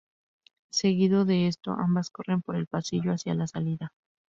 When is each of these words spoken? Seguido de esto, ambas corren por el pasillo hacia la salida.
Seguido 0.71 1.25
de 1.25 1.45
esto, 1.45 1.73
ambas 1.73 2.09
corren 2.09 2.41
por 2.41 2.55
el 2.55 2.65
pasillo 2.65 3.11
hacia 3.13 3.35
la 3.35 3.45
salida. 3.45 3.93